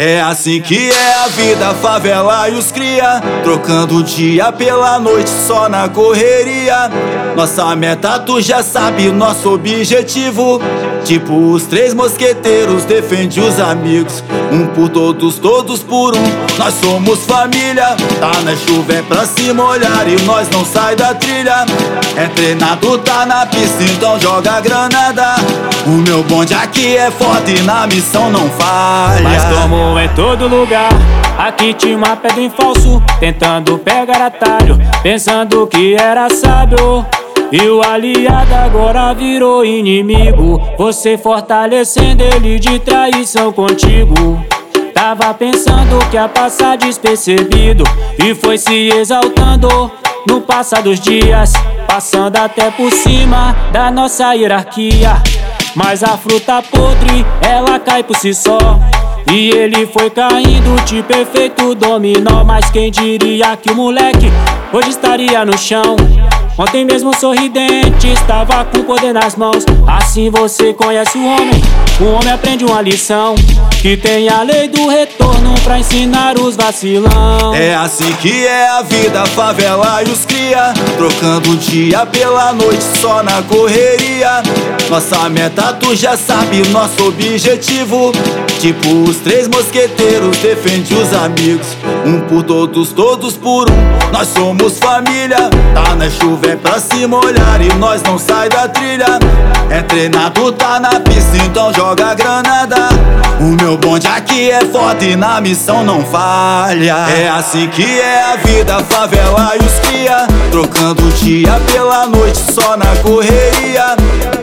É 0.00 0.20
assim 0.20 0.60
que 0.60 0.92
é 0.92 1.14
a 1.24 1.26
vida, 1.26 1.70
a 1.70 1.74
favela 1.74 2.48
e 2.48 2.54
os 2.54 2.70
cria 2.70 3.20
Trocando 3.42 3.96
o 3.96 4.02
dia 4.04 4.52
pela 4.52 4.96
noite 5.00 5.28
só 5.28 5.68
na 5.68 5.88
correria. 5.88 6.88
Nossa 7.34 7.74
meta 7.74 8.16
tu 8.20 8.40
já 8.40 8.62
sabe, 8.62 9.10
nosso 9.10 9.52
objetivo 9.52 10.60
Tipo 11.04 11.50
os 11.50 11.64
três 11.64 11.94
mosqueteiros, 11.94 12.84
defende 12.84 13.40
os 13.40 13.58
amigos 13.58 14.22
Um 14.52 14.68
por 14.68 14.88
todos, 14.88 15.36
todos 15.40 15.82
por 15.82 16.14
um. 16.14 16.22
Nós 16.56 16.74
somos 16.74 17.24
família 17.24 17.96
Tá 18.20 18.40
na 18.42 18.54
chuva 18.54 18.92
é 18.92 19.02
pra 19.02 19.26
se 19.26 19.52
molhar 19.52 20.08
e 20.08 20.22
nós 20.22 20.48
não 20.50 20.64
sai 20.64 20.94
da 20.94 21.12
trilha. 21.12 21.66
É 22.16 22.28
treinado, 22.28 22.98
tá 22.98 23.26
na 23.26 23.46
pista, 23.46 23.82
então 23.82 24.16
joga 24.20 24.60
granada 24.60 25.34
O 25.88 25.92
meu 25.92 26.22
bonde 26.22 26.52
aqui 26.52 26.98
é 26.98 27.10
forte 27.10 27.54
e 27.56 27.62
na 27.62 27.86
missão 27.86 28.30
não 28.30 28.46
falha 28.50 29.22
Mas 29.22 29.42
como 29.44 29.98
em 29.98 30.08
todo 30.10 30.46
lugar. 30.46 30.90
Aqui 31.38 31.72
tinha 31.72 31.96
uma 31.96 32.14
pedra 32.14 32.42
em 32.42 32.50
falso, 32.50 33.02
tentando 33.18 33.78
pegar 33.78 34.20
atalho, 34.20 34.78
pensando 35.02 35.66
que 35.66 35.94
era 35.94 36.28
sábio. 36.28 37.06
E 37.50 37.66
o 37.70 37.80
aliado 37.82 38.54
agora 38.54 39.14
virou 39.14 39.64
inimigo. 39.64 40.60
Você 40.76 41.16
fortalecendo 41.16 42.22
ele 42.22 42.58
de 42.58 42.78
traição 42.80 43.50
contigo. 43.50 44.44
Tava 44.92 45.32
pensando 45.32 45.98
que 46.10 46.16
ia 46.16 46.28
passar 46.28 46.76
despercebido 46.76 47.84
e 48.22 48.34
foi 48.34 48.58
se 48.58 48.90
exaltando 48.90 49.90
no 50.26 50.42
passar 50.42 50.82
dos 50.82 51.00
dias, 51.00 51.54
passando 51.86 52.36
até 52.36 52.70
por 52.70 52.92
cima 52.92 53.56
da 53.72 53.90
nossa 53.90 54.34
hierarquia. 54.34 55.22
Mas 55.78 56.02
a 56.02 56.16
fruta 56.16 56.60
podre, 56.60 57.24
ela 57.40 57.78
cai 57.78 58.02
por 58.02 58.16
si 58.16 58.34
só. 58.34 58.58
E 59.32 59.50
ele 59.50 59.86
foi 59.86 60.10
caindo 60.10 60.74
de 60.84 61.04
perfeito 61.04 61.72
dominó. 61.76 62.42
Mas 62.42 62.68
quem 62.68 62.90
diria 62.90 63.56
que 63.56 63.70
o 63.70 63.76
moleque 63.76 64.26
hoje 64.72 64.90
estaria 64.90 65.44
no 65.44 65.56
chão? 65.56 65.94
Ontem 66.58 66.84
mesmo 66.84 67.14
sorridente, 67.14 68.08
estava 68.08 68.64
com 68.64 68.82
poder 68.82 69.12
nas 69.12 69.36
mãos. 69.36 69.64
Assim 69.86 70.28
você 70.30 70.74
conhece 70.74 71.16
o 71.16 71.24
homem, 71.24 71.62
o 72.00 72.06
homem 72.06 72.32
aprende 72.32 72.64
uma 72.64 72.82
lição 72.82 73.36
que 73.80 73.96
tem 73.96 74.28
a 74.28 74.42
lei 74.42 74.68
do 74.68 74.88
retorno 74.88 75.54
pra 75.62 75.78
ensinar 75.78 76.36
os 76.36 76.56
vacilão. 76.56 77.54
É 77.54 77.76
assim 77.76 78.12
que 78.14 78.46
é 78.46 78.68
a 78.70 78.82
vida, 78.82 79.24
favela 79.26 80.02
e 80.02 80.10
os 80.10 80.24
cria. 80.24 80.74
Trocando 80.96 81.50
o 81.50 81.56
dia 81.56 82.04
pela 82.06 82.52
noite 82.52 82.82
só 83.00 83.22
na 83.22 83.40
correria. 83.42 84.42
Nossa 84.90 85.28
meta 85.28 85.72
tu 85.74 85.94
já 85.94 86.16
sabe, 86.16 86.66
nosso 86.70 87.06
objetivo. 87.06 88.12
Tipo 88.58 88.88
os 89.08 89.18
três 89.18 89.46
mosqueteiros, 89.46 90.36
defende 90.38 90.94
os 90.94 91.14
amigos. 91.14 91.68
Um 92.04 92.20
por 92.22 92.42
todos, 92.42 92.92
todos 92.92 93.36
por 93.36 93.70
um. 93.70 94.10
Nós 94.12 94.26
somos 94.28 94.78
família. 94.78 95.50
Tá 95.72 95.94
na 95.94 96.10
chuva 96.10 96.50
é 96.50 96.56
pra 96.56 96.80
se 96.80 97.06
molhar 97.06 97.60
e 97.60 97.72
nós 97.74 98.02
não 98.02 98.18
sai 98.18 98.48
da 98.48 98.66
trilha. 98.66 99.20
É 99.70 99.82
treinado, 99.82 100.50
tá 100.52 100.80
na 100.80 100.98
pista, 100.98 101.36
então 101.46 101.72
joga 101.72 102.14
granada. 102.14 102.88
É 104.40 104.60
forte 104.66 105.04
e 105.04 105.16
na 105.16 105.40
missão 105.40 105.82
não 105.82 106.04
falha. 106.04 106.94
É 107.10 107.28
assim 107.28 107.66
que 107.68 107.82
é 107.82 108.22
a 108.22 108.36
vida, 108.36 108.78
favela 108.84 109.52
e 109.56 109.64
os 109.64 109.88
cria. 109.88 110.28
Trocando 110.52 111.04
o 111.04 111.10
dia 111.10 111.60
pela 111.72 112.06
noite 112.06 112.38
só 112.52 112.76
na 112.76 112.94
correria. 113.02 113.96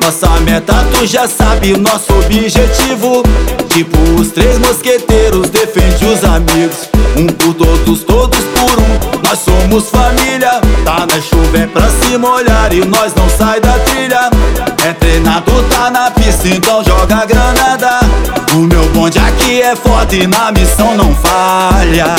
Nossa 0.03 0.27
meta 0.41 0.85
tu 0.91 1.07
já 1.07 1.29
sabe, 1.29 1.77
nosso 1.77 2.13
objetivo. 2.13 3.23
Tipo 3.69 3.97
os 4.19 4.31
três 4.31 4.59
mosqueteiros, 4.59 5.49
defende 5.49 6.05
os 6.05 6.25
amigos. 6.25 6.89
Um 7.15 7.27
por 7.27 7.53
todos, 7.53 8.03
todos 8.03 8.39
por 8.39 8.77
um. 8.77 9.21
Nós 9.23 9.39
somos 9.39 9.89
família. 9.89 10.59
Tá 10.83 11.05
na 11.05 11.21
chuva 11.21 11.57
é 11.57 11.67
pra 11.67 11.87
se 11.89 12.17
molhar 12.17 12.73
e 12.73 12.83
nós 12.83 13.13
não 13.15 13.29
sai 13.29 13.61
da 13.61 13.79
trilha. 13.79 14.29
É 14.85 14.91
treinado, 14.91 15.51
tá 15.69 15.89
na 15.89 16.11
pista, 16.11 16.49
então 16.49 16.83
joga 16.83 17.25
granada. 17.25 17.99
É 19.61 19.75
forte 19.75 20.21
e 20.21 20.27
na 20.27 20.51
missão 20.51 20.95
não 20.95 21.13
falha. 21.15 22.15